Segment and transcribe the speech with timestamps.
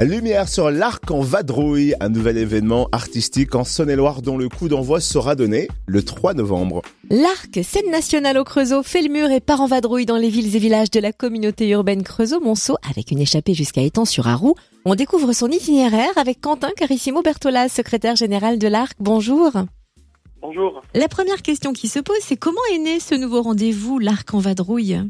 [0.00, 5.00] Lumière sur l'Arc en Vadrouille, un nouvel événement artistique en Saône-et-Loire dont le coup d'envoi
[5.00, 6.82] sera donné le 3 novembre.
[7.10, 10.54] L'Arc, scène nationale au Creusot, fait le mur et part en vadrouille dans les villes
[10.56, 14.56] et villages de la communauté urbaine Creusot-Monceau avec une échappée jusqu'à Étang-sur-Arroux.
[14.84, 18.96] On découvre son itinéraire avec Quentin Carissimo Bertolas, secrétaire général de l'Arc.
[18.98, 19.52] Bonjour.
[20.42, 20.82] Bonjour.
[20.94, 24.40] La première question qui se pose, c'est comment est né ce nouveau rendez-vous, l'Arc en
[24.40, 25.00] vadrouille?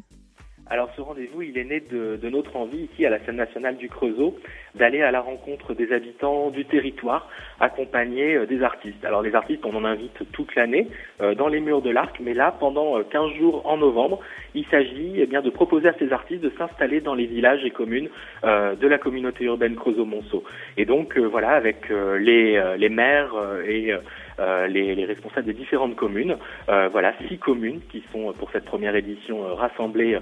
[0.70, 3.76] Alors ce rendez-vous, il est né de, de, notre envie ici à la scène nationale
[3.76, 4.34] du Creusot
[4.74, 7.28] d'aller à la rencontre des habitants du territoire,
[7.60, 9.04] accompagnés euh, des artistes.
[9.04, 10.88] Alors les artistes, on en invite toute l'année
[11.20, 14.20] euh, dans les murs de l'Arc, mais là, pendant 15 euh, jours en novembre,
[14.54, 17.70] il s'agit eh bien de proposer à ces artistes de s'installer dans les villages et
[17.70, 18.08] communes
[18.44, 20.44] euh, de la communauté urbaine Creusot-Monceau.
[20.78, 23.34] Et donc voilà, avec les, les maires
[23.66, 23.92] et
[24.38, 26.36] les, les, responsables des différentes communes.
[26.68, 30.18] Euh, voilà, six communes qui sont pour cette première édition euh, rassemblées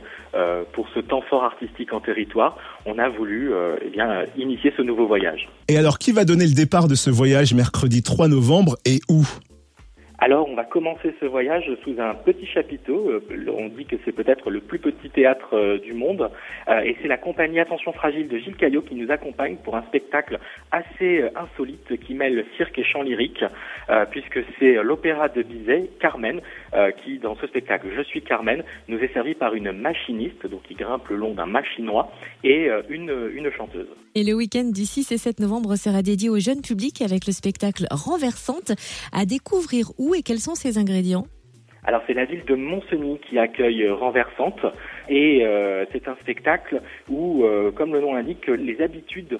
[0.72, 2.56] pour ce temps fort artistique en territoire.
[2.86, 3.52] On a voulu
[3.84, 5.48] eh bien initier ce nouveau voyage.
[5.68, 9.26] Et alors, qui va donner le départ de ce voyage mercredi 3 novembre et où?
[10.22, 13.10] Alors, on va commencer ce voyage sous un petit chapiteau.
[13.10, 13.20] Euh,
[13.58, 16.30] on dit que c'est peut-être le plus petit théâtre euh, du monde.
[16.68, 19.82] Euh, et c'est la compagnie Attention Fragile de Gilles Caillot qui nous accompagne pour un
[19.82, 20.38] spectacle
[20.70, 23.44] assez insolite qui mêle cirque et chant lyrique,
[24.10, 26.40] puisque c'est l'opéra de Bizet, Carmen,
[27.02, 30.74] qui, dans ce spectacle Je suis Carmen, nous est servi par une machiniste, donc qui
[30.74, 32.10] grimpe le long d'un machinois,
[32.44, 33.88] et une, une chanteuse.
[34.14, 37.32] Et le week-end du 6 et 7 novembre sera dédié au jeune public avec le
[37.32, 38.72] spectacle Renversante
[39.12, 41.26] à découvrir où et quels sont ces ingrédients
[41.84, 44.60] alors c'est la ville de Montseny qui accueille euh, Renversante.
[45.08, 49.38] Et euh, c'est un spectacle où, euh, comme le nom l'indique, les habitudes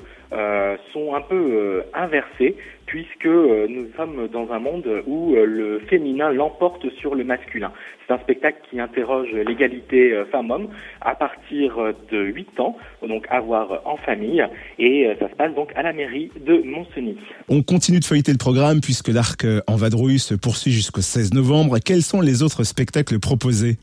[0.93, 2.57] sont un peu inversées
[2.93, 7.73] puisque nous sommes dans un monde où le féminin l'emporte sur le masculin.
[8.07, 10.69] C'est un spectacle qui interroge l'égalité femmes-hommes
[11.01, 11.75] à partir
[12.11, 14.47] de 8 ans, donc à voir en famille
[14.79, 17.17] et ça se passe donc à la mairie de Montseny.
[17.49, 21.79] On continue de feuilleter le programme puisque l'arc en vadrouille se poursuit jusqu'au 16 novembre.
[21.83, 23.79] Quels sont les autres spectacles proposés?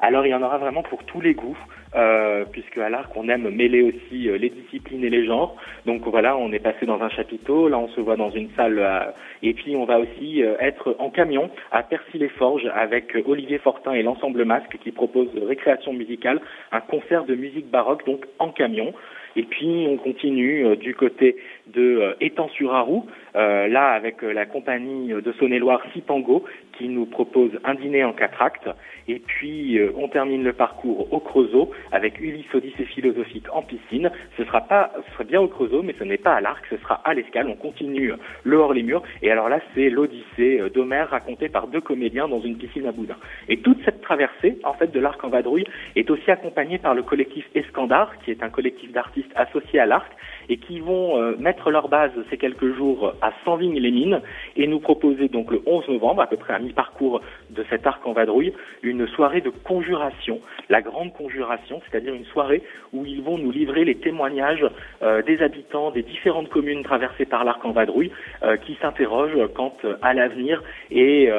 [0.00, 1.56] Alors il y en aura vraiment pour tous les goûts,
[1.94, 5.56] euh, puisque à l'arc on aime mêler aussi euh, les disciplines et les genres.
[5.86, 8.78] Donc voilà, on est passé dans un chapiteau, là on se voit dans une salle,
[8.78, 9.10] euh,
[9.42, 14.02] et puis on va aussi euh, être en camion à Percy-les-Forges avec Olivier Fortin et
[14.02, 16.40] l'ensemble Masque qui propose récréation musicale,
[16.72, 18.92] un concert de musique baroque donc en camion.
[19.38, 21.36] Et puis on continue euh, du côté
[21.68, 23.06] de euh, Étang-sur-Arroux,
[23.36, 26.44] euh, là avec la compagnie de Saône-et-Loire Sipango
[26.76, 28.68] qui nous propose un dîner en quatre actes.
[29.06, 34.10] Et puis on termine le parcours au Creusot avec Ulysse Odyssée philosophique en piscine.
[34.36, 36.76] Ce sera pas, ce sera bien au Creusot, mais ce n'est pas à l'Arc, ce
[36.76, 37.48] sera à l'Escale.
[37.48, 38.12] On continue
[38.44, 39.02] le hors les murs.
[39.22, 43.16] Et alors là, c'est l'Odyssée d'Homère racontée par deux comédiens dans une piscine à boudin.
[43.48, 45.64] Et toute cette traversée, en fait, de l'Arc en vadrouille
[45.96, 50.10] est aussi accompagnée par le collectif Escandard, qui est un collectif d'artistes associés à l'Arc
[50.48, 54.20] et qui vont euh, mettre leur base ces quelques jours à Sanvignes-les-Mines
[54.56, 58.06] et nous proposer donc le 11 novembre, à peu près à mi-parcours de cet arc
[58.06, 58.52] en vadrouille,
[58.82, 62.62] une soirée de conjuration, la grande conjuration, c'est-à-dire une soirée
[62.92, 64.66] où ils vont nous livrer les témoignages
[65.02, 68.10] euh, des habitants des différentes communes traversées par l'arc en vadrouille
[68.42, 71.30] euh, qui s'interrogent quant à l'avenir et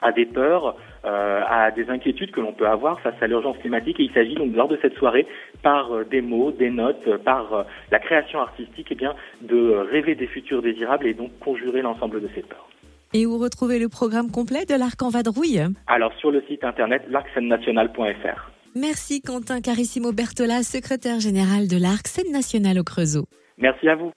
[0.00, 4.00] à des peurs, euh, à des inquiétudes que l'on peut avoir face à l'urgence climatique.
[4.00, 5.26] Et il s'agit donc lors de cette soirée,
[5.62, 9.86] par euh, des mots, des notes, euh, par la création artistique, et eh bien, de
[9.90, 12.68] rêver des futurs désirables et donc conjurer l'ensemble de ces peurs.
[13.12, 15.62] Et où retrouver le programme complet de l'Arc en Vadrouille?
[15.86, 18.50] Alors sur le site internet l'arcscène-nationale.fr.
[18.74, 23.26] Merci Quentin Carissimo Bertola, secrétaire général de l'Arc Scène Nationale au Creusot.
[23.58, 24.10] Merci à vous.